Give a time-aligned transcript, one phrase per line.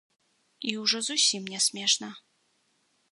[0.71, 2.09] І ўжо зусім нясмешна.